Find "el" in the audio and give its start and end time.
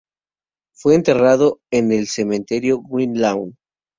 1.91-2.07